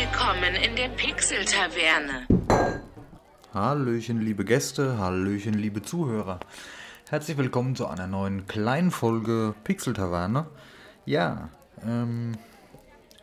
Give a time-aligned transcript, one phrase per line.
[0.00, 2.26] Willkommen in der Pixel-Taverne.
[3.52, 6.40] Hallöchen, liebe Gäste, Hallöchen, liebe Zuhörer.
[7.10, 10.46] Herzlich willkommen zu einer neuen kleinen Folge Pixel-Taverne.
[11.04, 11.50] Ja,
[11.84, 12.32] ähm,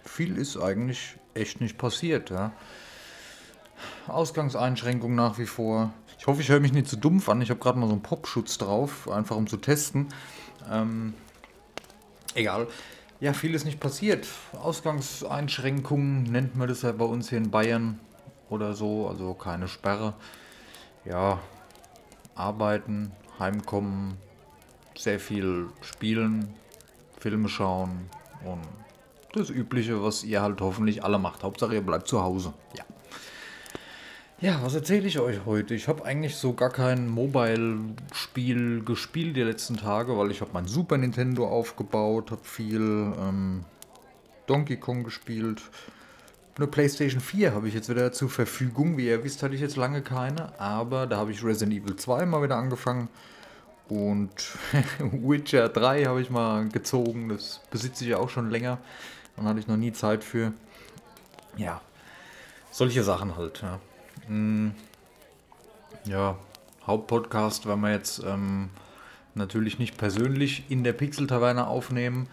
[0.06, 2.52] viel ist eigentlich echt nicht passiert, ja.
[4.06, 5.92] Ausgangseinschränkungen nach wie vor.
[6.20, 7.42] Ich hoffe, ich höre mich nicht zu dumpf an.
[7.42, 10.10] Ich habe gerade mal so einen Popschutz drauf, einfach um zu testen.
[10.72, 11.16] Ähm,
[12.36, 12.68] egal.
[13.20, 14.28] Ja, viel ist nicht passiert.
[14.62, 18.00] Ausgangseinschränkungen nennt man das ja bei uns hier in Bayern
[18.50, 20.14] oder so, also keine Sperre.
[21.04, 21.40] Ja,
[22.36, 24.18] arbeiten, heimkommen,
[24.96, 26.54] sehr viel spielen,
[27.20, 28.10] Filme schauen
[28.46, 28.62] und
[29.34, 31.44] das Übliche, was ihr halt hoffentlich alle macht.
[31.44, 32.54] Hauptsache ihr bleibt zu Hause.
[32.78, 32.84] Ja.
[34.40, 35.74] Ja, was erzähle ich euch heute?
[35.74, 40.68] Ich habe eigentlich so gar kein Mobile-Spiel gespielt die letzten Tage, weil ich habe mein
[40.68, 43.66] Super Nintendo aufgebaut, habe viel ähm,
[44.46, 45.64] Donkey Kong gespielt.
[46.56, 48.96] Eine PlayStation 4 habe ich jetzt wieder zur Verfügung.
[48.96, 52.28] Wie ihr wisst, hatte ich jetzt lange keine, aber da habe ich Resident Evil 2
[52.28, 53.10] mal wieder angefangen.
[53.90, 54.56] Und
[55.00, 57.30] Witcher 3 habe ich mal gezogen.
[57.30, 58.78] Das besitze ich ja auch schon länger.
[59.36, 60.54] Dann hatte ich noch nie Zeit für.
[61.56, 61.82] Ja,
[62.70, 63.64] solche Sachen halt.
[63.64, 63.80] Ja.
[64.28, 64.74] Hm,
[66.06, 66.38] ja,
[66.86, 68.70] Hauptpodcast werden wir jetzt ähm,
[69.36, 72.28] natürlich nicht persönlich in der Pixel-Taverne aufnehmen,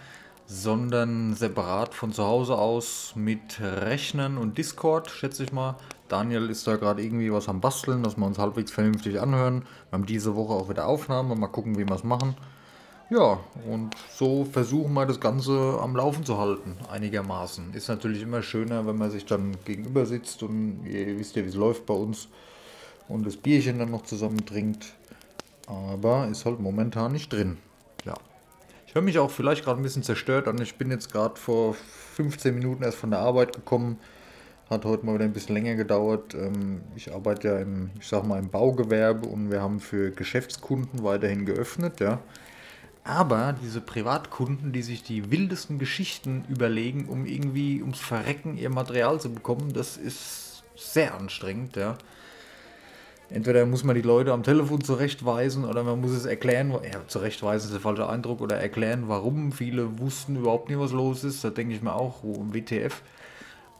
[0.46, 5.76] sondern separat von zu Hause aus mit Rechnen und Discord, schätze ich mal.
[6.08, 9.62] Daniel ist da gerade irgendwie was am Basteln, dass wir uns halbwegs vernünftig anhören.
[9.90, 12.36] Wir haben diese Woche auch wieder Aufnahmen, mal gucken, wie wir es machen.
[13.14, 13.38] Ja,
[13.70, 17.72] und so versuchen wir das Ganze am Laufen zu halten, einigermaßen.
[17.72, 21.48] Ist natürlich immer schöner, wenn man sich dann gegenüber sitzt und ihr wisst ja, wie
[21.48, 22.26] es läuft bei uns
[23.06, 24.94] und das Bierchen dann noch zusammen trinkt.
[25.68, 27.58] Aber ist halt momentan nicht drin.
[28.04, 28.14] Ja.
[28.88, 30.60] Ich höre mich auch vielleicht gerade ein bisschen zerstört an.
[30.60, 31.76] Ich bin jetzt gerade vor
[32.16, 34.00] 15 Minuten erst von der Arbeit gekommen.
[34.68, 36.34] Hat heute mal wieder ein bisschen länger gedauert.
[36.34, 41.04] Ähm, ich arbeite ja im, ich sag mal, im Baugewerbe und wir haben für Geschäftskunden
[41.04, 42.18] weiterhin geöffnet, ja.
[43.04, 49.20] Aber diese Privatkunden, die sich die wildesten Geschichten überlegen, um irgendwie ums Verrecken ihr Material
[49.20, 51.98] zu bekommen, das ist sehr anstrengend, ja.
[53.28, 57.68] Entweder muss man die Leute am Telefon zurechtweisen oder man muss es erklären, ja, zurechtweisen
[57.68, 59.52] ist der falsche Eindruck, oder erklären, warum.
[59.52, 61.44] Viele wussten überhaupt nicht, was los ist.
[61.44, 63.02] Da denke ich mir auch, WTF.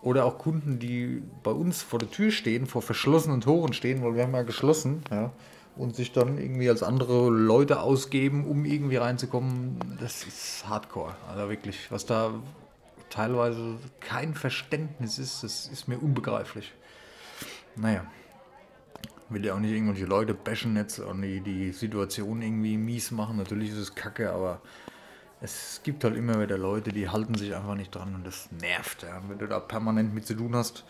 [0.02, 4.16] Oder auch Kunden, die bei uns vor der Tür stehen, vor verschlossenen Toren stehen, weil
[4.16, 5.32] wir haben ja geschlossen, ja
[5.76, 11.16] und sich dann irgendwie als andere Leute ausgeben, um irgendwie reinzukommen, das ist Hardcore.
[11.28, 12.34] Also wirklich, was da
[13.10, 16.72] teilweise kein Verständnis ist, das ist mir unbegreiflich.
[17.76, 18.06] Naja,
[19.28, 23.36] will ja auch nicht irgendwelche Leute bashen jetzt und die, die Situation irgendwie mies machen.
[23.36, 24.60] Natürlich ist es kacke, aber
[25.40, 29.02] es gibt halt immer wieder Leute, die halten sich einfach nicht dran und das nervt.
[29.02, 29.20] Ja.
[29.28, 30.84] Wenn du da permanent mit zu tun hast,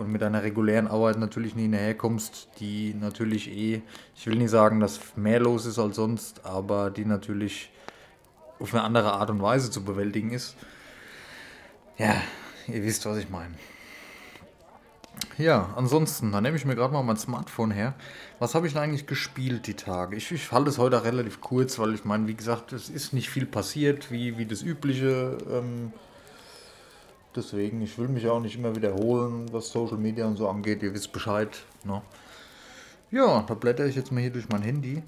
[0.00, 3.82] und mit einer regulären Arbeit natürlich nie näherkommst, die natürlich eh,
[4.16, 7.70] ich will nicht sagen, dass mehr los ist als sonst, aber die natürlich
[8.58, 10.56] auf eine andere Art und Weise zu bewältigen ist.
[11.98, 12.16] Ja,
[12.66, 13.54] ihr wisst, was ich meine.
[15.36, 17.92] Ja, ansonsten, dann nehme ich mir gerade mal mein Smartphone her.
[18.38, 20.16] Was habe ich denn eigentlich gespielt die Tage?
[20.16, 23.28] Ich, ich halte es heute relativ kurz, weil ich meine, wie gesagt, es ist nicht
[23.28, 25.36] viel passiert, wie, wie das übliche.
[25.50, 25.92] Ähm,
[27.34, 30.82] Deswegen, ich will mich auch nicht immer wiederholen, was Social Media und so angeht.
[30.82, 31.64] Ihr wisst Bescheid.
[31.84, 32.02] Ne?
[33.10, 35.02] Ja, da blätter ich jetzt mal hier durch mein Handy.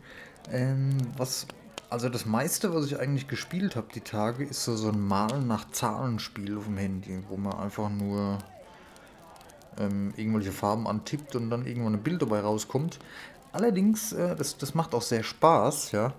[0.50, 1.46] Ähm, was,
[1.90, 5.70] also das meiste, was ich eigentlich gespielt habe die Tage, ist so, ein Malen nach
[5.70, 8.38] Zahlenspiel auf dem Handy, wo man einfach nur
[9.78, 12.98] ähm, irgendwelche Farben antippt und dann irgendwann ein Bild dabei rauskommt.
[13.52, 16.12] Allerdings, äh, das, das macht auch sehr Spaß, ja.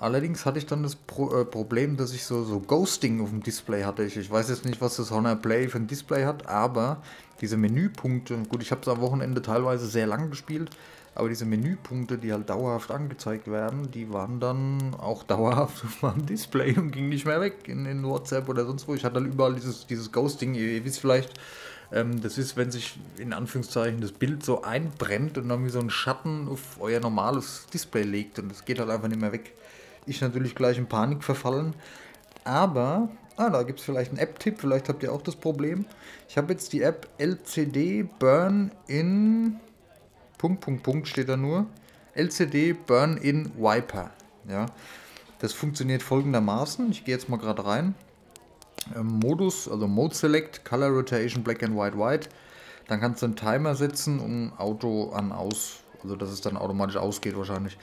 [0.00, 3.42] Allerdings hatte ich dann das Pro äh, Problem, dass ich so, so Ghosting auf dem
[3.42, 4.04] Display hatte.
[4.04, 7.02] Ich, ich weiß jetzt nicht, was das Honor Play für ein Display hat, aber
[7.40, 10.70] diese Menüpunkte, gut, ich habe es am Wochenende teilweise sehr lang gespielt,
[11.14, 16.26] aber diese Menüpunkte, die halt dauerhaft angezeigt werden, die waren dann auch dauerhaft auf meinem
[16.26, 18.94] Display und gingen nicht mehr weg in, in WhatsApp oder sonst wo.
[18.94, 21.38] Ich hatte dann überall dieses, dieses Ghosting, ihr, ihr wisst vielleicht,
[21.92, 25.78] ähm, das ist, wenn sich in Anführungszeichen das Bild so einbrennt und dann wie so
[25.78, 29.52] ein Schatten auf euer normales Display legt und das geht halt einfach nicht mehr weg
[30.06, 31.74] ich natürlich gleich in Panik verfallen.
[32.44, 35.86] Aber, ah, da gibt es vielleicht einen App-Tipp, vielleicht habt ihr auch das Problem.
[36.28, 39.60] Ich habe jetzt die App LCD Burn in.
[40.38, 41.66] Punkt, Punkt, Punkt steht da nur.
[42.14, 44.10] LCD Burn in Wiper.
[44.48, 44.66] Ja,
[45.38, 46.90] das funktioniert folgendermaßen.
[46.90, 47.94] Ich gehe jetzt mal gerade rein.
[48.94, 52.28] Ähm, Modus, also Mode Select, Color Rotation, Black and White, White.
[52.88, 56.96] Dann kannst du einen Timer setzen und Auto an aus, also dass es dann automatisch
[56.96, 57.78] ausgeht wahrscheinlich.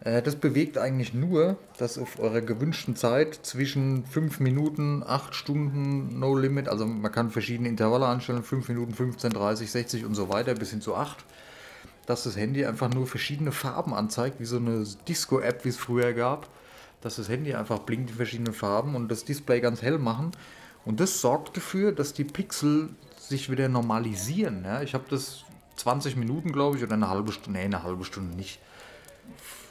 [0.00, 6.18] Äh, das bewegt eigentlich nur, dass auf eurer gewünschten Zeit zwischen 5 Minuten, 8 Stunden,
[6.18, 10.28] No Limit, also man kann verschiedene Intervalle anstellen, 5 Minuten, 15, 30, 60 und so
[10.28, 11.24] weiter, bis hin zu 8,
[12.06, 16.12] dass das Handy einfach nur verschiedene Farben anzeigt, wie so eine Disco-App, wie es früher
[16.12, 16.48] gab,
[17.00, 20.32] dass das Handy einfach blinkt in verschiedenen Farben und das Display ganz hell machen.
[20.84, 24.62] Und das sorgt dafür, dass die Pixel sich wieder normalisieren.
[24.64, 24.82] Ja?
[24.82, 25.44] Ich habe das
[25.76, 28.60] 20 Minuten, glaube ich, oder eine halbe Stunde, nee, eine halbe Stunde nicht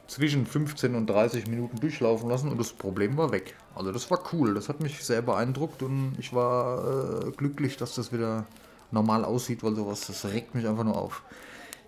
[0.07, 3.55] zwischen 15 und 30 Minuten durchlaufen lassen und das Problem war weg.
[3.75, 7.95] Also das war cool, das hat mich sehr beeindruckt und ich war äh, glücklich, dass
[7.95, 8.45] das wieder
[8.91, 11.23] normal aussieht, weil sowas, das regt mich einfach nur auf.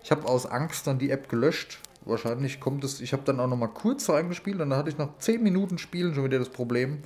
[0.02, 1.78] Ich habe aus Angst dann die App gelöscht.
[2.04, 4.98] Wahrscheinlich kommt es, ich habe dann auch noch mal kurz reingespielt und dann hatte ich
[4.98, 7.02] nach 10 Minuten Spielen schon wieder das Problem.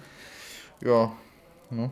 [0.81, 1.13] Ja,
[1.71, 1.91] ne?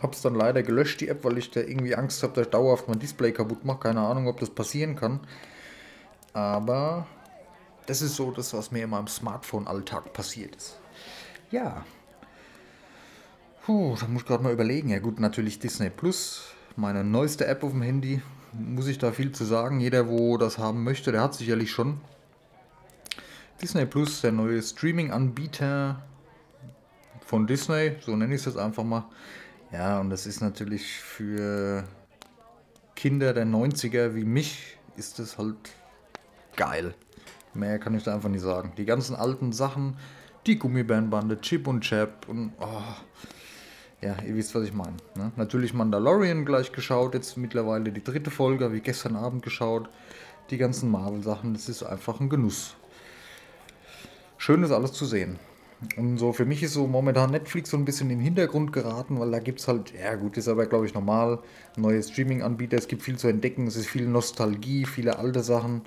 [0.00, 2.86] Hab's dann leider gelöscht, die App, weil ich da irgendwie Angst habe, dass ich dauerhaft
[2.86, 3.80] mein Display kaputt mache.
[3.80, 5.20] Keine Ahnung, ob das passieren kann.
[6.34, 7.06] Aber
[7.86, 10.78] das ist so das, was mir in meinem Smartphone-Alltag passiert ist.
[11.50, 11.84] Ja.
[13.64, 14.90] Puh, da muss ich gerade mal überlegen.
[14.90, 16.42] Ja gut, natürlich Disney Plus,
[16.76, 18.22] meine neueste App auf dem Handy.
[18.52, 19.80] Muss ich da viel zu sagen.
[19.80, 22.00] Jeder, wo das haben möchte, der hat sicherlich schon.
[23.60, 26.02] Disney Plus, der neue Streaming-Anbieter
[27.24, 29.08] von Disney, so nenne ich es jetzt einfach mal.
[29.72, 31.84] Ja, und das ist natürlich für
[32.94, 35.56] Kinder der 90er wie mich, ist das halt
[36.54, 36.94] geil.
[37.56, 38.72] Mehr kann ich da einfach nicht sagen.
[38.76, 39.96] Die ganzen alten Sachen,
[40.46, 42.82] die Gummibärenbande, Chip und Chap und oh,
[44.02, 44.96] ja, ihr wisst, was ich meine.
[45.16, 45.32] Ne?
[45.36, 49.88] Natürlich Mandalorian gleich geschaut, jetzt mittlerweile die dritte Folge, ich gestern Abend geschaut.
[50.50, 52.76] Die ganzen Marvel-Sachen, das ist einfach ein Genuss.
[54.38, 55.38] Schön ist alles zu sehen.
[55.96, 59.30] Und so für mich ist so momentan Netflix so ein bisschen den Hintergrund geraten, weil
[59.30, 61.40] da gibt es halt, ja gut, ist aber glaube ich normal,
[61.76, 65.82] neue Streaming-Anbieter, es gibt viel zu entdecken, es ist viel Nostalgie, viele alte Sachen.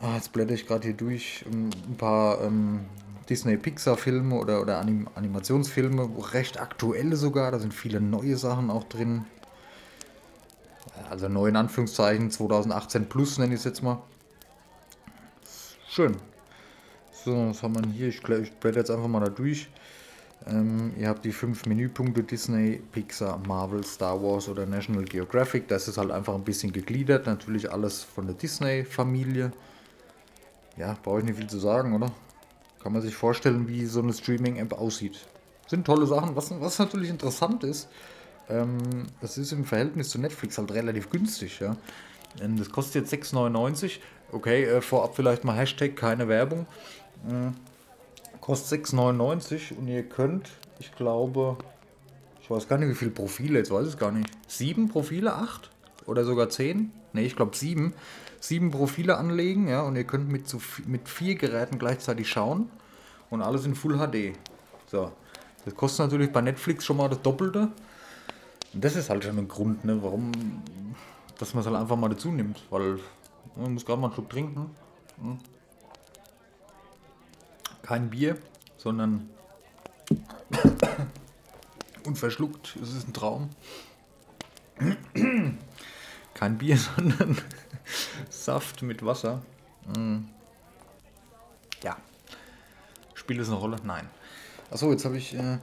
[0.00, 2.80] Ah, jetzt blätter ich gerade hier durch ähm, ein paar ähm,
[3.28, 9.24] Disney-Pixar-Filme oder, oder Anim Animationsfilme, recht aktuelle sogar, da sind viele neue Sachen auch drin.
[11.08, 14.02] Also neu in Anführungszeichen, 2018 plus nenne ich es jetzt mal.
[15.88, 16.16] Schön.
[17.12, 18.08] So, was haben wir hier?
[18.08, 19.68] Ich, ich blätter jetzt einfach mal da durch.
[20.46, 25.68] Ähm, ihr habt die fünf Menüpunkte Disney, Pixar, Marvel, Star Wars oder National Geographic.
[25.68, 27.26] Das ist halt einfach ein bisschen gegliedert.
[27.26, 29.52] Natürlich alles von der Disney-Familie.
[30.76, 32.10] Ja, brauche ich nicht viel zu sagen, oder?
[32.82, 35.26] Kann man sich vorstellen, wie so eine Streaming-App aussieht.
[35.68, 36.36] Sind tolle Sachen.
[36.36, 37.88] Was, was natürlich interessant ist,
[38.48, 41.76] ähm, das ist im Verhältnis zu Netflix halt relativ günstig, ja.
[42.38, 44.00] Das kostet jetzt 6,99.
[44.32, 46.66] Okay, äh, vorab vielleicht mal Hashtag, keine Werbung.
[47.28, 47.52] Äh,
[48.40, 51.56] kostet 6,99 und ihr könnt, ich glaube,
[52.42, 54.28] ich weiß gar nicht, wie viele Profile, jetzt weiß ich gar nicht.
[54.48, 55.70] Sieben Profile, acht?
[56.06, 56.92] Oder sogar zehn?
[57.14, 57.94] Ne, ich glaube sieben
[58.46, 62.70] sieben Profile anlegen, ja, und ihr könnt mit, zu, mit vier Geräten gleichzeitig schauen
[63.30, 64.36] und alles in Full HD.
[64.86, 65.12] So.
[65.64, 67.70] Das kostet natürlich bei Netflix schon mal das Doppelte.
[68.74, 70.30] Und das ist halt schon ein Grund, ne, warum,
[71.38, 72.98] dass man es halt einfach mal dazu nimmt, weil
[73.56, 74.70] man muss gerade mal einen Schluck trinken.
[75.22, 75.38] Hm.
[77.80, 78.36] Kein Bier,
[78.76, 79.30] sondern
[82.04, 82.76] unverschluckt.
[82.82, 83.48] Es ist ein Traum.
[86.34, 87.38] Kein Bier, sondern
[88.30, 89.42] Saft mit Wasser.
[89.96, 90.24] Mm.
[91.82, 91.96] Ja.
[93.14, 93.76] Spielt es eine Rolle?
[93.84, 94.08] Nein.
[94.70, 95.34] Achso, jetzt habe ich.
[95.34, 95.58] Äh,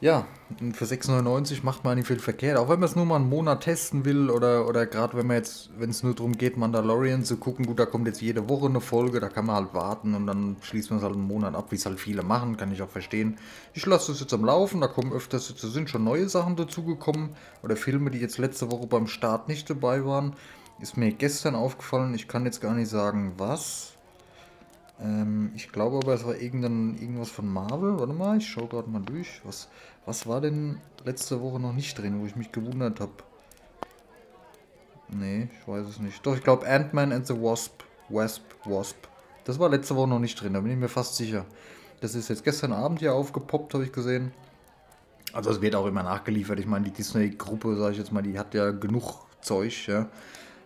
[0.00, 0.26] ja,
[0.74, 2.58] für 6,99 macht man nicht viel verkehrt.
[2.58, 5.36] Auch wenn man es nur mal einen Monat testen will oder, oder gerade wenn man
[5.36, 8.66] jetzt, wenn es nur darum geht, Mandalorian zu gucken, gut, da kommt jetzt jede Woche
[8.66, 11.54] eine Folge, da kann man halt warten und dann schließt man es halt einen Monat
[11.54, 13.38] ab, wie es halt viele machen, kann ich auch verstehen.
[13.72, 17.30] Ich lasse das jetzt am Laufen, da kommen öfters, da sind schon neue Sachen dazugekommen
[17.62, 20.34] oder Filme, die jetzt letzte Woche beim Start nicht dabei waren.
[20.80, 23.94] Ist mir gestern aufgefallen, ich kann jetzt gar nicht sagen, was.
[25.00, 27.98] Ähm, ich glaube aber, es war irgendein, irgendwas von Marvel.
[27.98, 29.40] Warte mal, ich schaue gerade mal durch.
[29.44, 29.68] Was,
[30.04, 33.12] was war denn letzte Woche noch nicht drin, wo ich mich gewundert habe?
[35.08, 36.24] Nee, ich weiß es nicht.
[36.26, 37.84] Doch, ich glaube Ant-Man and the Wasp.
[38.08, 38.96] Wasp, Wasp.
[39.44, 41.44] Das war letzte Woche noch nicht drin, da bin ich mir fast sicher.
[42.00, 44.32] Das ist jetzt gestern Abend hier aufgepoppt, habe ich gesehen.
[45.32, 46.58] Also es wird auch immer nachgeliefert.
[46.60, 50.08] Ich meine, die Disney-Gruppe, sage ich jetzt mal, die hat ja genug Zeug, ja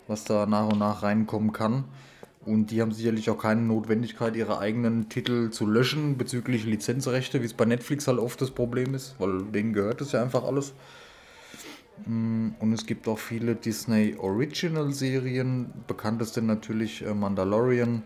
[0.09, 1.85] was da nach und nach reinkommen kann.
[2.45, 7.45] Und die haben sicherlich auch keine Notwendigkeit, ihre eigenen Titel zu löschen bezüglich Lizenzrechte, wie
[7.45, 10.73] es bei Netflix halt oft das Problem ist, weil denen gehört das ja einfach alles.
[12.05, 18.03] Mm, und es gibt auch viele Disney Original Serien, bekannteste natürlich äh, Mandalorian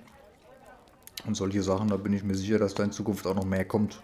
[1.25, 1.87] und solche Sachen.
[1.87, 4.01] Da bin ich mir sicher, dass da in Zukunft auch noch mehr kommt.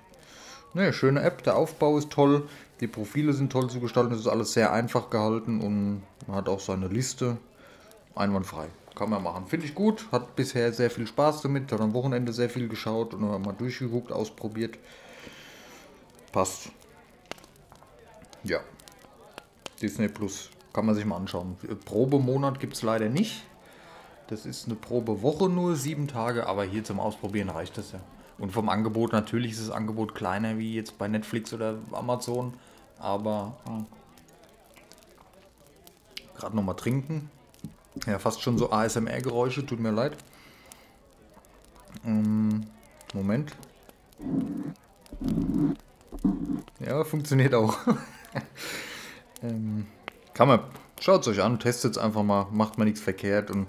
[0.74, 2.48] Naja, schöne App, der Aufbau ist toll,
[2.80, 6.48] die Profile sind toll zu gestalten, es ist alles sehr einfach gehalten und man hat
[6.48, 7.38] auch seine Liste
[8.16, 8.68] einwandfrei.
[8.96, 9.46] Kann man machen.
[9.48, 10.08] Finde ich gut.
[10.12, 11.72] Hat bisher sehr viel Spaß damit.
[11.72, 14.78] Hat am Wochenende sehr viel geschaut und mal durchgeguckt, ausprobiert.
[16.32, 16.70] Passt.
[18.44, 18.60] Ja.
[19.82, 21.58] Disney Plus kann man sich mal anschauen.
[21.86, 23.44] Probemonat gibt es leider nicht.
[24.28, 28.00] Das ist eine Probewoche nur, sieben Tage, aber hier zum Ausprobieren reicht das ja.
[28.38, 32.54] Und vom Angebot, natürlich ist das Angebot kleiner wie jetzt bei Netflix oder Amazon,
[33.00, 33.84] aber äh,
[36.40, 37.30] gerade nochmal trinken.
[38.06, 40.16] Ja, fast schon so ASMR-Geräusche, tut mir leid.
[42.06, 42.66] Ähm,
[43.14, 43.56] Moment.
[46.80, 47.78] Ja, funktioniert auch.
[49.44, 49.88] ähm,
[50.34, 50.60] kann man,
[51.00, 53.68] schaut es euch an, testet es einfach mal, macht man nichts verkehrt und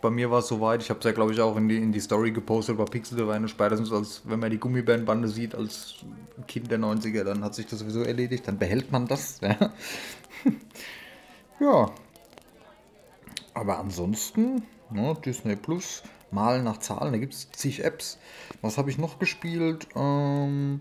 [0.00, 1.92] bei mir war es soweit, ich habe es ja glaube ich auch in die, in
[1.92, 5.96] die Story gepostet bei Pixel Divine, spätestens als wenn man die Gummibärenbande sieht als
[6.46, 9.40] Kind der 90er, dann hat sich das sowieso erledigt, dann behält man das.
[9.40, 9.56] Ja.
[11.60, 11.90] ja.
[13.54, 18.18] Aber ansonsten, ne, Disney Plus, Malen nach Zahlen, da gibt es zig Apps.
[18.60, 19.86] Was habe ich noch gespielt?
[19.94, 20.80] Ähm,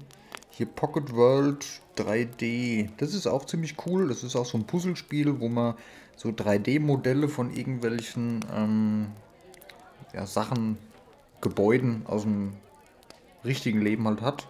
[0.49, 1.65] hier Pocket World
[1.97, 2.89] 3D.
[2.97, 4.07] Das ist auch ziemlich cool.
[4.07, 5.75] Das ist auch so ein Puzzlespiel, wo man
[6.15, 9.11] so 3D-Modelle von irgendwelchen ähm,
[10.13, 10.77] ja, Sachen,
[11.41, 12.53] Gebäuden aus dem
[13.43, 14.47] richtigen Leben halt hat.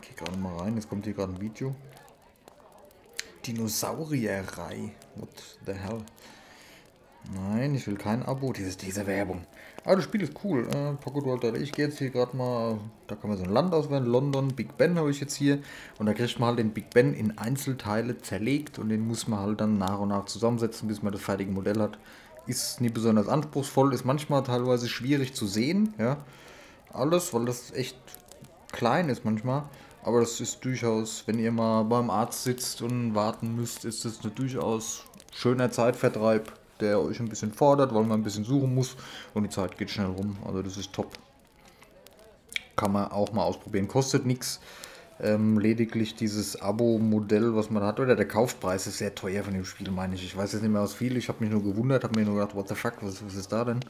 [0.00, 1.74] Ich gehe gerade mal rein, jetzt kommt hier gerade ein Video.
[3.46, 4.92] Dinosaurierei.
[5.16, 5.28] What
[5.66, 6.02] the hell?
[7.34, 8.52] Nein, ich will kein Abo.
[8.52, 9.44] Diese, diese Werbung.
[9.84, 10.68] Aber das Spiel ist cool.
[10.68, 11.56] Äh, Pocket World 3D.
[11.56, 12.78] Ich gehe jetzt hier gerade mal.
[13.08, 14.04] Da kann man so ein Land auswählen.
[14.04, 15.58] London, Big Ben habe ich jetzt hier.
[15.98, 18.78] Und da kriegt man halt den Big Ben in Einzelteile zerlegt.
[18.78, 21.80] Und den muss man halt dann nach und nach zusammensetzen, bis man das fertige Modell
[21.80, 21.98] hat.
[22.46, 23.92] Ist nie besonders anspruchsvoll.
[23.92, 25.94] Ist manchmal teilweise schwierig zu sehen.
[25.98, 26.18] Ja.
[26.92, 27.98] Alles, weil das echt
[28.70, 29.64] klein ist manchmal.
[30.04, 34.20] Aber das ist durchaus, wenn ihr mal beim Arzt sitzt und warten müsst, ist das
[34.20, 38.96] eine durchaus schöner Zeitvertreib der euch ein bisschen fordert, weil man ein bisschen suchen muss
[39.34, 40.36] und die Zeit geht schnell rum.
[40.44, 41.12] Also das ist top.
[42.76, 43.88] Kann man auch mal ausprobieren.
[43.88, 44.60] Kostet nichts.
[45.18, 49.64] Ähm, lediglich dieses Abo-Modell, was man hat, oder der Kaufpreis ist sehr teuer von dem
[49.64, 50.22] Spiel, meine ich.
[50.22, 51.16] Ich weiß jetzt nicht mehr aus viel.
[51.16, 53.50] Ich habe mich nur gewundert, habe mir nur gedacht, what the fuck, was, was ist
[53.50, 53.80] da denn?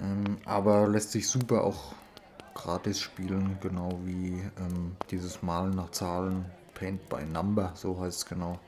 [0.00, 1.94] Ähm, aber lässt sich super auch
[2.54, 8.26] gratis spielen, genau wie ähm, dieses Malen nach Zahlen, Paint by Number, so heißt es
[8.26, 8.58] genau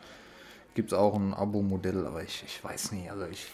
[0.75, 3.47] gibt es auch ein Abo-Modell, aber ich, ich weiß nicht, also ich.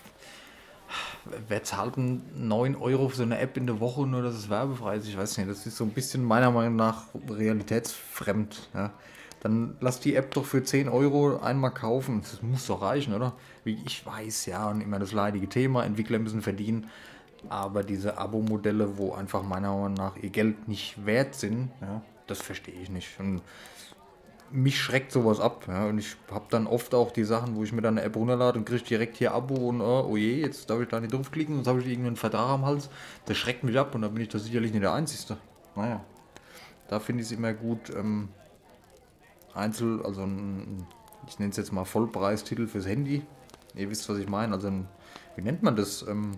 [1.47, 4.97] Wer zahlt 9 Euro für so eine App in der Woche, nur dass es werbefrei
[4.97, 5.07] ist?
[5.07, 8.71] Ich weiß nicht, das ist so ein bisschen meiner Meinung nach realitätsfremd.
[8.75, 8.93] Ja.
[9.41, 12.23] Dann lass die App doch für 10 Euro einmal kaufen.
[12.23, 13.35] Das muss doch reichen, oder?
[13.63, 16.91] Wie ich weiß, ja, und immer das leidige Thema, Entwickler müssen verdienen.
[17.49, 22.43] Aber diese Abo-Modelle, wo einfach meiner Meinung nach ihr Geld nicht wert sind, ja, das
[22.43, 23.19] verstehe ich nicht.
[23.19, 23.43] Und
[24.53, 25.67] mich schreckt sowas ab.
[25.69, 25.87] Ja?
[25.87, 28.59] Und ich habe dann oft auch die Sachen, wo ich mir dann eine App runterlade
[28.59, 31.57] und kriege direkt hier Abo und oh, oh je, jetzt darf ich da nicht draufklicken,
[31.57, 32.91] sonst habe ich irgendeinen Verdacht am Hals.
[33.27, 35.37] Das schreckt mich ab und da bin ich da sicherlich nicht der Einzige.
[35.77, 36.05] Naja,
[36.89, 38.29] da finde ich es immer gut, ähm,
[39.55, 40.87] Einzel, also ein,
[41.27, 43.23] ich nenne es jetzt mal Vollpreistitel fürs Handy.
[43.75, 44.55] Ihr wisst, was ich meine.
[44.55, 44.89] Also ein,
[45.37, 46.03] wie nennt man das?
[46.03, 46.33] Ähm,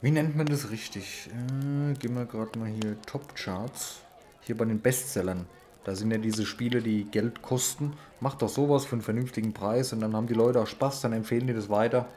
[0.00, 1.30] wie nennt man das richtig?
[1.30, 4.00] Äh, gehen wir gerade mal hier Top Charts.
[4.42, 5.46] Hier bei den Bestsellern.
[5.84, 7.92] Da sind ja diese Spiele, die Geld kosten.
[8.20, 11.12] Macht doch sowas für einen vernünftigen Preis und dann haben die Leute auch Spaß, dann
[11.12, 12.08] empfehlen die das weiter.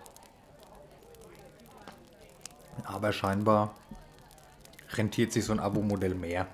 [2.86, 3.76] Aber scheinbar
[4.92, 6.48] rentiert sich so ein Abo-Modell mehr.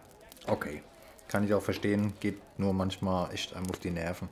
[0.47, 0.81] Okay,
[1.27, 4.27] kann ich auch verstehen, geht nur manchmal echt einem auf die Nerven.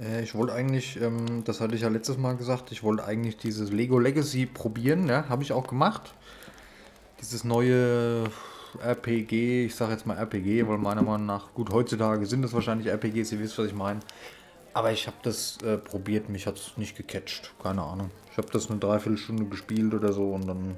[0.00, 3.36] Äh, ich wollte eigentlich, ähm, das hatte ich ja letztes Mal gesagt, ich wollte eigentlich
[3.36, 6.14] dieses Lego Legacy probieren, ja, habe ich auch gemacht.
[7.20, 8.24] Dieses neue
[8.80, 12.88] RPG, ich sage jetzt mal RPG, weil meiner Meinung nach, gut, heutzutage sind es wahrscheinlich
[12.88, 14.00] RPGs, ihr wisst, was ich meine.
[14.72, 18.10] Aber ich habe das äh, probiert, mich hat es nicht gecatcht, keine Ahnung.
[18.30, 20.74] Ich habe das eine Dreiviertelstunde gespielt oder so und dann...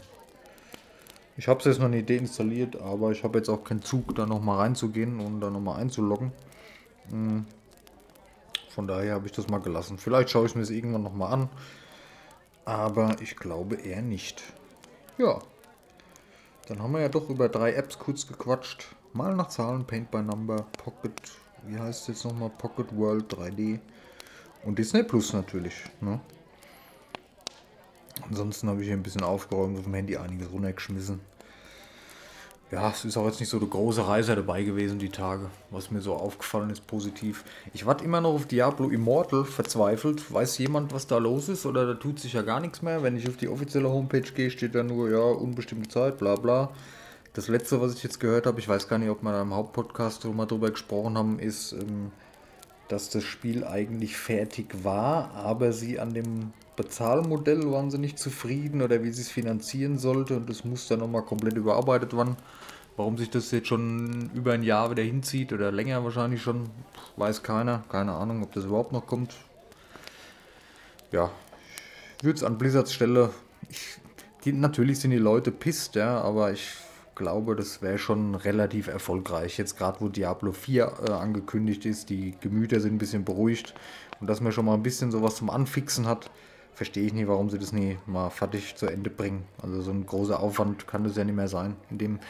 [1.37, 4.27] Ich habe es jetzt noch nicht deinstalliert, aber ich habe jetzt auch keinen Zug, da
[4.27, 6.33] nochmal reinzugehen und da nochmal einzuloggen.
[7.11, 7.45] Hm.
[8.71, 9.99] Von daher habe ich das mal gelassen.
[9.99, 11.49] Vielleicht schaue ich mir es irgendwann nochmal an.
[12.65, 14.43] Aber ich glaube eher nicht.
[15.17, 15.41] Ja,
[16.69, 18.95] dann haben wir ja doch über drei Apps kurz gequatscht.
[19.15, 21.13] Mal nach Zahlen, Paint by Number, Pocket,
[21.67, 22.51] wie heißt es jetzt nochmal?
[22.51, 23.81] Pocket World 3D
[24.65, 25.75] und Disney Plus natürlich.
[26.01, 26.21] Ne?
[28.29, 31.21] Ansonsten habe ich hier ein bisschen aufgeräumt, auf dem Handy einiges runtergeschmissen
[32.71, 35.91] ja, es ist auch jetzt nicht so eine große Reise dabei gewesen, die Tage, was
[35.91, 37.45] mir so aufgefallen ist, positiv.
[37.73, 40.33] Ich warte immer noch auf Diablo Immortal, verzweifelt.
[40.33, 43.03] Weiß jemand, was da los ist oder da tut sich ja gar nichts mehr?
[43.03, 46.71] Wenn ich auf die offizielle Homepage gehe, steht da nur, ja, unbestimmte Zeit, bla bla.
[47.33, 49.55] Das letzte, was ich jetzt gehört habe, ich weiß gar nicht, ob wir da im
[49.55, 52.11] Hauptpodcast mal drüber gesprochen haben, ist, ähm,
[52.89, 58.83] dass das Spiel eigentlich fertig war, aber sie an dem Bezahlmodell waren sie nicht zufrieden
[58.83, 62.37] oder wie sie es finanzieren sollte und das muss dann nochmal komplett überarbeitet werden.
[62.97, 66.69] Warum sich das jetzt schon über ein Jahr wieder hinzieht oder länger wahrscheinlich schon,
[67.17, 67.85] weiß keiner.
[67.89, 69.37] Keine Ahnung, ob das überhaupt noch kommt.
[71.13, 71.31] Ja,
[72.19, 73.31] ich würde es an Blizzards Stelle.
[73.69, 73.99] Ich,
[74.45, 76.75] die, natürlich sind die Leute pisst, ja, aber ich
[77.19, 79.59] glaube, das wäre schon relativ erfolgreich.
[79.59, 83.75] Jetzt gerade, wo Diablo 4 äh, angekündigt ist, die Gemüter sind ein bisschen beruhigt
[84.21, 86.31] und dass man schon mal ein bisschen sowas zum Anfixen hat,
[86.73, 89.45] verstehe ich nicht, warum sie das nie mal fertig zu Ende bringen.
[89.63, 91.77] Also so ein großer Aufwand kann das ja nicht mehr sein.
[91.91, 92.21] In dem,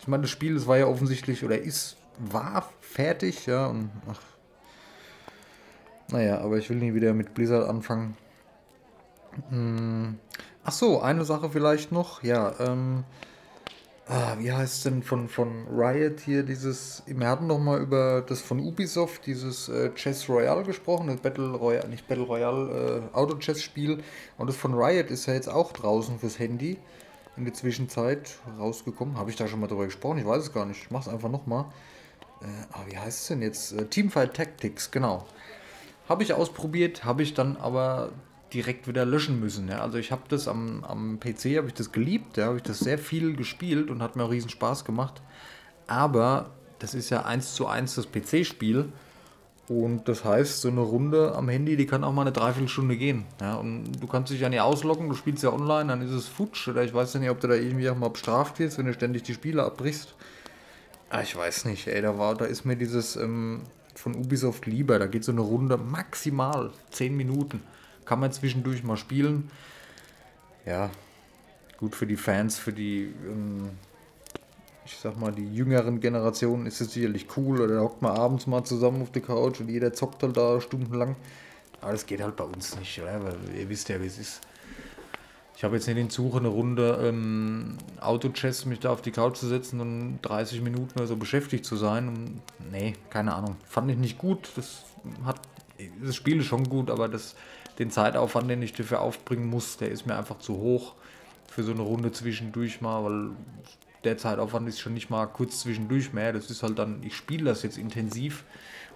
[0.00, 4.20] ich meine, das Spiel, das war ja offensichtlich oder ist, war fertig, ja, und ach.
[6.08, 8.16] Naja, aber ich will nie wieder mit Blizzard anfangen.
[9.48, 10.18] Hm.
[10.62, 12.22] Ach so, eine Sache vielleicht noch.
[12.22, 13.04] Ja, ähm,
[14.06, 17.02] Ah, wie heißt denn von, von Riot hier dieses.
[17.06, 21.52] Wir hatten noch mal über das von Ubisoft, dieses äh, Chess Royale gesprochen, das Battle
[21.52, 24.02] Royale, nicht Battle Royale, äh, Auto-Chess-Spiel.
[24.36, 26.76] Und das von Riot ist ja jetzt auch draußen fürs Handy
[27.38, 29.16] in der Zwischenzeit rausgekommen.
[29.16, 30.18] Habe ich da schon mal drüber gesprochen?
[30.18, 30.82] Ich weiß es gar nicht.
[30.82, 31.64] Ich mache es einfach nochmal.
[32.42, 33.72] Äh, ah, wie heißt es denn jetzt?
[33.72, 35.24] Äh, Teamfight Tactics, genau.
[36.10, 38.12] Habe ich ausprobiert, habe ich dann aber
[38.54, 39.68] direkt wieder löschen müssen.
[39.68, 39.80] Ja.
[39.80, 42.78] Also ich habe das am, am PC, habe ich das geliebt, ja, habe ich das
[42.78, 45.20] sehr viel gespielt und hat mir auch riesen Spaß gemacht.
[45.86, 48.92] Aber das ist ja eins zu eins das PC-Spiel.
[49.66, 53.24] Und das heißt, so eine Runde am Handy, die kann auch mal eine Dreiviertelstunde gehen.
[53.40, 56.28] Ja, und du kannst dich ja nicht ausloggen, du spielst ja online, dann ist es
[56.28, 56.68] futsch.
[56.68, 58.92] Oder ich weiß ja nicht, ob du da irgendwie auch mal bestraft wirst, wenn du
[58.92, 60.14] ständig die Spiele abbrichst.
[61.08, 63.62] Ah, ich weiß nicht, ey, da war, da ist mir dieses ähm,
[63.94, 64.98] von Ubisoft lieber.
[64.98, 67.62] Da geht so eine Runde maximal 10 Minuten
[68.04, 69.50] kann man zwischendurch mal spielen.
[70.66, 70.90] Ja,
[71.78, 73.70] gut für die Fans, für die, ähm,
[74.84, 77.60] ich sag mal, die jüngeren Generationen ist es sicherlich cool.
[77.60, 80.60] Oder da hockt man abends mal zusammen auf der Couch und jeder zockt halt da
[80.60, 81.16] stundenlang.
[81.80, 83.22] Aber das geht halt bei uns nicht, oder?
[83.22, 84.40] weil ihr wisst ja, wie es ist.
[85.56, 89.36] Ich habe jetzt nicht den Zug, eine Runde ähm, Auto-Chess, mich da auf die Couch
[89.36, 92.08] zu setzen und 30 Minuten oder so beschäftigt zu sein.
[92.08, 92.40] Und,
[92.72, 93.56] nee, keine Ahnung.
[93.68, 94.50] Fand ich nicht gut.
[94.56, 94.82] Das
[95.24, 95.40] hat
[96.02, 97.34] das Spiel ist schon gut, aber das
[97.78, 100.94] den Zeitaufwand, den ich dafür aufbringen muss, der ist mir einfach zu hoch
[101.48, 103.30] für so eine Runde zwischendurch mal, weil
[104.04, 106.32] der Zeitaufwand ist schon nicht mal kurz zwischendurch mehr.
[106.32, 108.44] Das ist halt dann, ich spiele das jetzt intensiv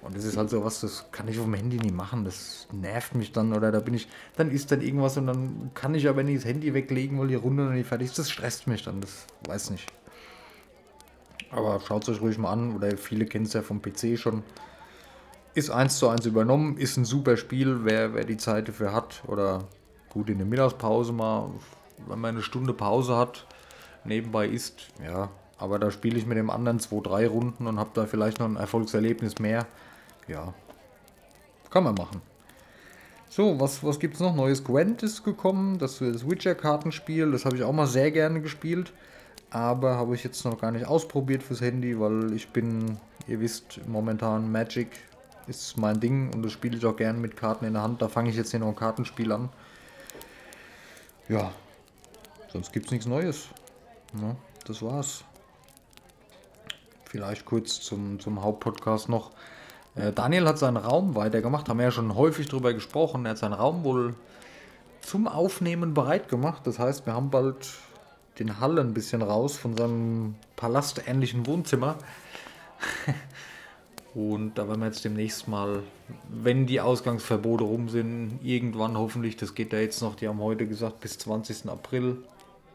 [0.03, 2.25] und das ist halt so was, das kann ich auf dem Handy nicht machen.
[2.25, 5.95] Das nervt mich dann oder da bin ich, dann ist dann irgendwas und dann kann
[5.95, 8.19] ich aber nicht das Handy weglegen, weil die Runde noch nicht fertig ist.
[8.19, 9.87] Das stresst mich dann, das weiß nicht.
[11.51, 14.43] Aber schaut es euch ruhig mal an oder viele kennen es ja vom PC schon.
[15.59, 19.25] Ist eins zu eins übernommen, ist ein super Spiel, wer, wer die Zeit dafür hat.
[19.27, 19.65] Oder
[20.09, 21.51] gut in der Mittagspause mal,
[22.07, 23.45] wenn man eine Stunde Pause hat,
[24.05, 25.31] nebenbei isst, ja.
[25.59, 28.55] Aber da spiele ich mit dem anderen 2-3 Runden und habe da vielleicht noch ein
[28.55, 29.67] Erfolgserlebnis mehr.
[30.29, 30.55] Ja,
[31.71, 32.23] kann man machen.
[33.29, 34.37] So, was, was gibt es noch?
[34.37, 38.93] Neues Gwent ist gekommen, das Witcher-Kartenspiel, das habe ich auch mal sehr gerne gespielt.
[39.51, 43.81] Aber habe ich jetzt noch gar nicht ausprobiert fürs Handy, weil ich bin, ihr wisst,
[43.89, 44.91] momentan Magic
[45.49, 48.03] ist mein Ding und das spiele ich auch gerne mit Karten in der Hand.
[48.03, 49.49] Da fange ich jetzt hier noch ein Kartenspiel an.
[51.29, 51.53] Ja,
[52.53, 53.49] sonst gibt es nichts Neues.
[54.21, 55.25] Ja, das war's.
[57.05, 59.33] Vielleicht kurz zum, zum Hauptpodcast noch.
[59.95, 63.25] Äh, Daniel hat seinen Raum weitergemacht, haben wir ja schon häufig darüber gesprochen.
[63.25, 64.15] Er hat seinen Raum wohl
[65.01, 66.67] zum Aufnehmen bereit gemacht.
[66.67, 67.71] Das heißt, wir haben bald
[68.39, 71.97] den Hall ein bisschen raus von seinem palastähnlichen Wohnzimmer.
[74.15, 75.83] Und da werden wir jetzt demnächst mal,
[76.29, 80.67] wenn die Ausgangsverbote rum sind, irgendwann hoffentlich, das geht da jetzt noch, die haben heute
[80.67, 81.69] gesagt, bis 20.
[81.69, 82.17] April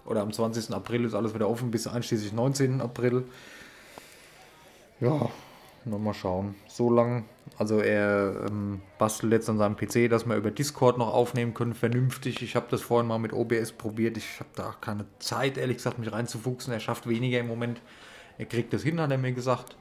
[0.06, 0.74] oder am 20.
[0.74, 2.82] April ist alles wieder offen, bis einschließlich 19.
[2.82, 3.24] April.
[5.00, 5.30] Ja,
[5.86, 6.56] nochmal schauen.
[6.67, 7.26] So lang,
[7.58, 11.74] also er ähm, bastelt jetzt an seinem PC, dass wir über Discord noch aufnehmen können,
[11.74, 12.41] vernünftig.
[12.41, 14.17] Ich habe das vorhin mal mit OBS probiert.
[14.17, 16.74] Ich habe da keine Zeit, ehrlich gesagt, mich reinzufuchsen.
[16.74, 17.82] Er schafft weniger im Moment.
[18.38, 19.76] Er kriegt das hin, hat er mir gesagt.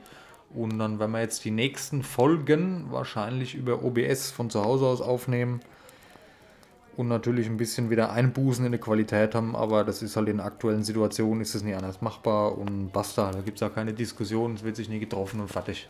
[0.55, 5.01] Und dann werden wir jetzt die nächsten Folgen wahrscheinlich über OBS von zu Hause aus
[5.01, 5.61] aufnehmen
[6.97, 10.39] und natürlich ein bisschen wieder Einbußen in der Qualität haben, aber das ist halt in
[10.39, 13.95] der aktuellen Situation, ist es nicht anders machbar und basta, da gibt es auch keine
[13.95, 15.89] Diskussion, es wird sich nie getroffen und fertig.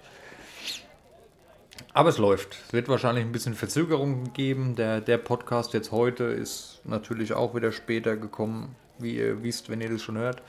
[1.95, 2.57] Aber es läuft.
[2.67, 4.77] Es wird wahrscheinlich ein bisschen Verzögerung geben.
[4.77, 9.81] Der, der Podcast jetzt heute ist natürlich auch wieder später gekommen, wie ihr wisst, wenn
[9.81, 10.43] ihr das schon hört.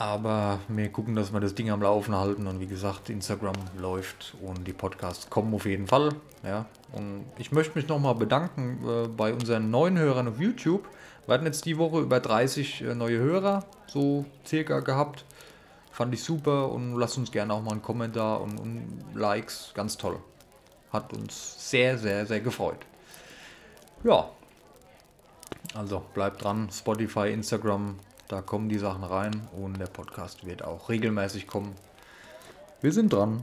[0.00, 4.34] Aber wir gucken, dass wir das Ding am Laufen halten und wie gesagt, Instagram läuft
[4.40, 6.14] und die Podcasts kommen auf jeden Fall.
[6.42, 6.64] Ja.
[6.92, 10.88] Und ich möchte mich nochmal bedanken äh, bei unseren neuen Hörern auf YouTube.
[11.26, 15.26] Wir hatten jetzt die Woche über 30 äh, neue Hörer, so circa gehabt.
[15.92, 19.98] Fand ich super und lasst uns gerne auch mal einen Kommentar und, und Likes, ganz
[19.98, 20.18] toll.
[20.94, 22.78] Hat uns sehr, sehr, sehr gefreut.
[24.02, 24.30] Ja.
[25.74, 26.70] Also bleibt dran.
[26.72, 27.96] Spotify, Instagram,
[28.30, 31.74] da kommen die Sachen rein und der Podcast wird auch regelmäßig kommen.
[32.80, 33.42] Wir sind dran.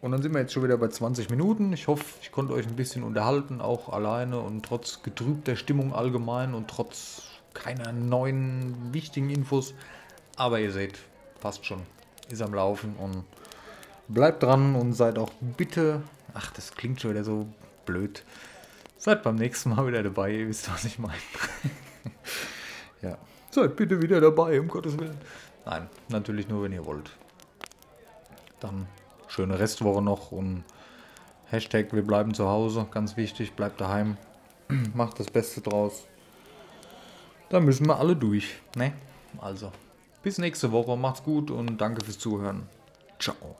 [0.00, 1.74] Und dann sind wir jetzt schon wieder bei 20 Minuten.
[1.74, 6.54] Ich hoffe, ich konnte euch ein bisschen unterhalten, auch alleine und trotz getrübter Stimmung allgemein
[6.54, 9.74] und trotz keiner neuen wichtigen Infos.
[10.36, 10.98] Aber ihr seht,
[11.42, 11.82] passt schon.
[12.30, 13.24] Ist am Laufen und
[14.08, 16.00] bleibt dran und seid auch bitte.
[16.32, 17.46] Ach, das klingt schon wieder so
[17.84, 18.24] blöd.
[18.96, 21.20] Seid beim nächsten Mal wieder dabei, ihr wisst, was ich meine.
[23.02, 23.18] ja.
[23.50, 25.18] Seid bitte wieder dabei, um Gottes Willen.
[25.66, 27.10] Nein, natürlich nur, wenn ihr wollt.
[28.60, 28.86] Dann
[29.28, 30.64] schöne Restwoche noch und
[31.46, 34.16] Hashtag wir bleiben zu Hause, ganz wichtig, bleibt daheim,
[34.94, 36.06] macht das Beste draus.
[37.48, 38.92] Da müssen wir alle durch, ne?
[39.40, 39.72] Also,
[40.22, 42.68] bis nächste Woche, macht's gut und danke fürs Zuhören.
[43.18, 43.56] Ciao.